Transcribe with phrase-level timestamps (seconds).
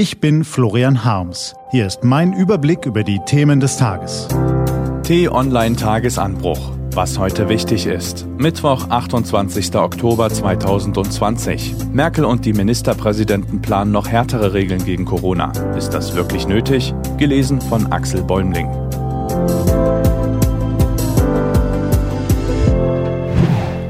[0.00, 1.54] Ich bin Florian Harms.
[1.70, 4.28] Hier ist mein Überblick über die Themen des Tages.
[5.02, 6.70] T-Online Tagesanbruch.
[6.92, 8.26] Was heute wichtig ist.
[8.38, 9.74] Mittwoch, 28.
[9.74, 11.74] Oktober 2020.
[11.92, 15.52] Merkel und die Ministerpräsidenten planen noch härtere Regeln gegen Corona.
[15.76, 16.94] Ist das wirklich nötig?
[17.18, 18.68] Gelesen von Axel Bäumling.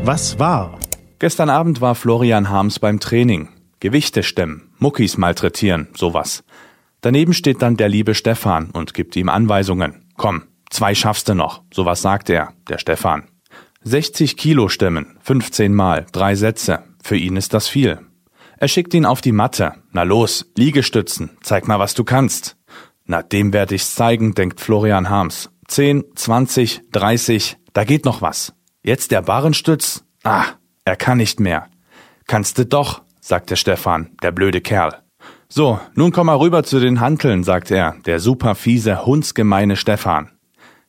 [0.02, 0.76] Was war?
[1.20, 3.50] Gestern Abend war Florian Harms beim Training.
[3.78, 6.42] Gewichte stemmen, Muckis malträtieren, sowas.
[7.00, 10.06] Daneben steht dann der liebe Stefan und gibt ihm Anweisungen.
[10.16, 13.24] Komm, Zwei schaffst du noch, sowas sagt er, der Stefan.
[13.82, 16.84] 60 Kilo stemmen, 15 Mal, drei Sätze.
[17.02, 18.00] Für ihn ist das viel.
[18.58, 19.74] Er schickt ihn auf die Matte.
[19.90, 22.56] Na los, Liegestützen, zeig mal, was du kannst.
[23.04, 25.50] Na, dem werd ich's zeigen, denkt Florian Harms.
[25.66, 28.52] 10, 20, 30, da geht noch was.
[28.82, 30.04] Jetzt der Barrenstütz?
[30.22, 30.44] Ah,
[30.84, 31.68] er kann nicht mehr.
[32.26, 35.02] Kannst du doch, sagt der Stefan, der blöde Kerl.
[35.48, 40.30] So, nun komm mal rüber zu den Hanteln, sagt er, der super fiese, hundsgemeine Stefan.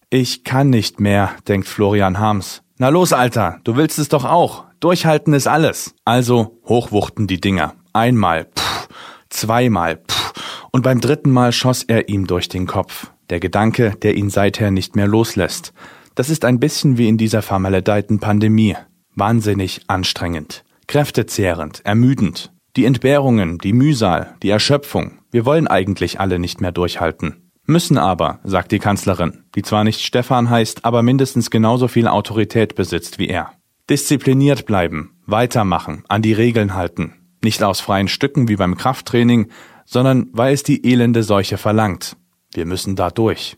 [0.10, 2.64] Ich kann nicht mehr, denkt Florian Harms.
[2.78, 4.66] Na los, Alter, du willst es doch auch.
[4.80, 5.96] Durchhalten ist alles.
[6.06, 7.76] Also hochwuchten die Dinger.
[7.94, 8.88] Einmal, pff,
[9.30, 10.34] zweimal, pff,
[10.72, 13.12] und beim dritten Mal schoss er ihm durch den Kopf.
[13.30, 15.73] Der Gedanke, der ihn seither nicht mehr loslässt.
[16.16, 18.76] Das ist ein bisschen wie in dieser vermaledeiten Pandemie.
[19.16, 22.52] Wahnsinnig anstrengend, kräftezehrend, ermüdend.
[22.75, 25.20] Die Entbehrungen, die Mühsal, die Erschöpfung.
[25.31, 27.50] Wir wollen eigentlich alle nicht mehr durchhalten.
[27.66, 32.75] Müssen aber, sagt die Kanzlerin, die zwar nicht Stefan heißt, aber mindestens genauso viel Autorität
[32.75, 33.53] besitzt wie er.
[33.89, 37.14] Diszipliniert bleiben, weitermachen, an die Regeln halten.
[37.42, 39.48] Nicht aus freien Stücken wie beim Krafttraining,
[39.86, 42.17] sondern weil es die elende Seuche verlangt.
[42.53, 43.55] Wir müssen da durch.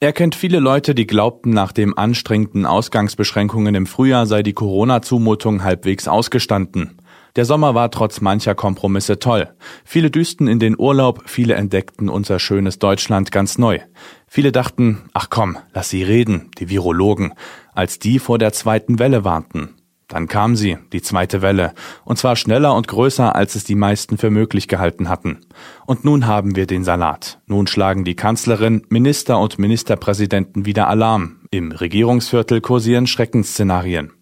[0.00, 5.64] Er kennt viele Leute, die glaubten, nach den anstrengenden Ausgangsbeschränkungen im Frühjahr sei die Corona-Zumutung
[5.64, 7.00] halbwegs ausgestanden.
[7.36, 9.54] Der Sommer war trotz mancher Kompromisse toll.
[9.84, 13.80] Viele düsten in den Urlaub, viele entdeckten unser schönes Deutschland ganz neu.
[14.28, 17.34] Viele dachten, ach komm, lass sie reden, die Virologen,
[17.72, 19.74] als die vor der zweiten Welle warnten.
[20.14, 21.72] Dann kam sie, die zweite Welle,
[22.04, 25.40] und zwar schneller und größer, als es die meisten für möglich gehalten hatten.
[25.86, 27.40] Und nun haben wir den Salat.
[27.48, 31.40] Nun schlagen die Kanzlerin, Minister und Ministerpräsidenten wieder Alarm.
[31.50, 34.12] Im Regierungsviertel kursieren Schreckensszenarien.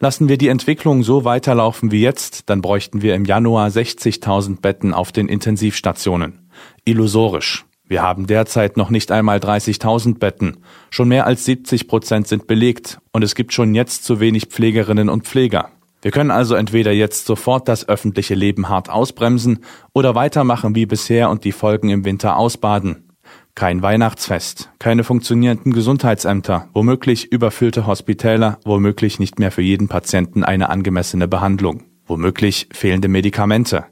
[0.00, 4.92] Lassen wir die Entwicklung so weiterlaufen wie jetzt, dann bräuchten wir im Januar 60.000 Betten
[4.92, 6.50] auf den Intensivstationen.
[6.84, 7.64] Illusorisch.
[7.88, 10.58] Wir haben derzeit noch nicht einmal 30.000 Betten.
[10.90, 15.08] Schon mehr als 70 Prozent sind belegt und es gibt schon jetzt zu wenig Pflegerinnen
[15.08, 15.70] und Pfleger.
[16.02, 19.60] Wir können also entweder jetzt sofort das öffentliche Leben hart ausbremsen
[19.94, 23.08] oder weitermachen wie bisher und die Folgen im Winter ausbaden.
[23.54, 30.68] Kein Weihnachtsfest, keine funktionierenden Gesundheitsämter, womöglich überfüllte Hospitäler, womöglich nicht mehr für jeden Patienten eine
[30.68, 33.86] angemessene Behandlung, womöglich fehlende Medikamente.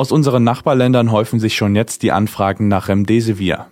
[0.00, 3.66] Aus unseren Nachbarländern häufen sich schon jetzt die Anfragen nach Remdesivir.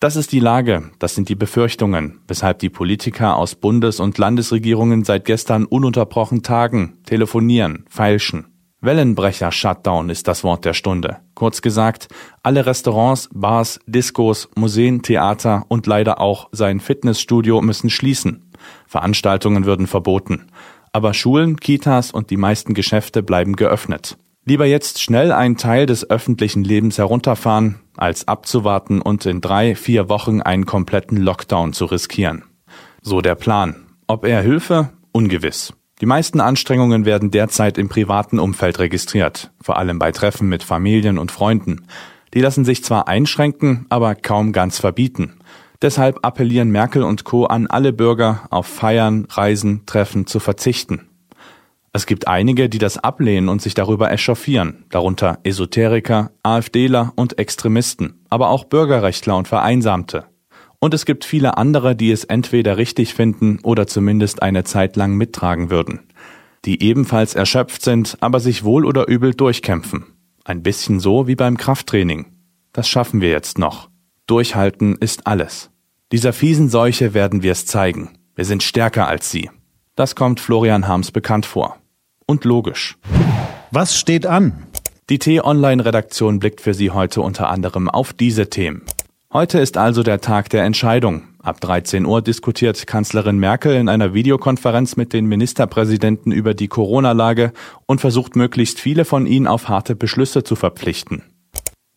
[0.00, 5.04] Das ist die Lage, das sind die Befürchtungen, weshalb die Politiker aus Bundes- und Landesregierungen
[5.04, 8.46] seit gestern ununterbrochen tagen, telefonieren, feilschen.
[8.80, 11.18] Wellenbrecher-Shutdown ist das Wort der Stunde.
[11.34, 12.08] Kurz gesagt,
[12.42, 18.50] alle Restaurants, Bars, Discos, Museen, Theater und leider auch sein Fitnessstudio müssen schließen.
[18.86, 20.46] Veranstaltungen würden verboten.
[20.94, 24.16] Aber Schulen, Kitas und die meisten Geschäfte bleiben geöffnet.
[24.48, 30.08] Lieber jetzt schnell einen Teil des öffentlichen Lebens herunterfahren, als abzuwarten und in drei, vier
[30.08, 32.44] Wochen einen kompletten Lockdown zu riskieren.
[33.02, 33.76] So der Plan.
[34.06, 34.88] Ob er Hilfe?
[35.12, 35.74] Ungewiss.
[36.00, 41.18] Die meisten Anstrengungen werden derzeit im privaten Umfeld registriert, vor allem bei Treffen mit Familien
[41.18, 41.86] und Freunden.
[42.32, 45.40] Die lassen sich zwar einschränken, aber kaum ganz verbieten.
[45.82, 47.44] Deshalb appellieren Merkel und Co.
[47.44, 51.07] an alle Bürger, auf Feiern, Reisen, Treffen zu verzichten.
[51.92, 58.24] Es gibt einige, die das ablehnen und sich darüber echauffieren, darunter Esoteriker, AfDler und Extremisten,
[58.28, 60.26] aber auch Bürgerrechtler und Vereinsamte.
[60.80, 65.14] Und es gibt viele andere, die es entweder richtig finden oder zumindest eine Zeit lang
[65.14, 66.00] mittragen würden.
[66.64, 70.04] Die ebenfalls erschöpft sind, aber sich wohl oder übel durchkämpfen.
[70.44, 72.26] Ein bisschen so wie beim Krafttraining.
[72.72, 73.90] Das schaffen wir jetzt noch.
[74.26, 75.70] Durchhalten ist alles.
[76.12, 78.18] Dieser fiesen Seuche werden wir es zeigen.
[78.34, 79.50] Wir sind stärker als sie.
[79.98, 81.76] Das kommt Florian Harms bekannt vor.
[82.24, 82.96] Und logisch.
[83.72, 84.52] Was steht an?
[85.10, 88.82] Die T-Online-Redaktion blickt für Sie heute unter anderem auf diese Themen.
[89.32, 91.24] Heute ist also der Tag der Entscheidung.
[91.42, 97.52] Ab 13 Uhr diskutiert Kanzlerin Merkel in einer Videokonferenz mit den Ministerpräsidenten über die Corona-Lage
[97.86, 101.24] und versucht möglichst viele von ihnen auf harte Beschlüsse zu verpflichten.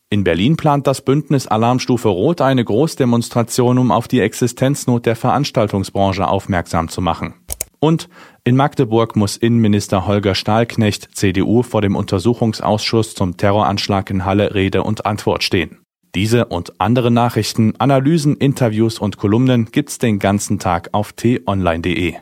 [0.09, 6.27] In Berlin plant das Bündnis Alarmstufe Rot eine Großdemonstration, um auf die Existenznot der Veranstaltungsbranche
[6.27, 7.35] aufmerksam zu machen.
[7.83, 8.09] Und
[8.43, 14.83] in Magdeburg muss Innenminister Holger Stahlknecht, CDU, vor dem Untersuchungsausschuss zum Terroranschlag in Halle Rede
[14.83, 15.79] und Antwort stehen.
[16.13, 22.15] Diese und andere Nachrichten, Analysen, Interviews und Kolumnen gibt's den ganzen Tag auf t-online.de.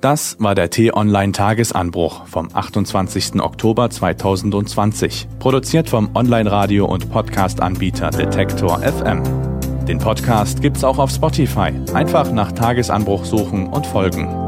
[0.00, 3.40] Das war der T-Online Tagesanbruch vom 28.
[3.40, 9.22] Oktober 2020, produziert vom Online-Radio- und Podcast-Anbieter Detektor FM.
[9.86, 11.72] Den Podcast gibt's auch auf Spotify.
[11.94, 14.47] Einfach nach Tagesanbruch suchen und folgen.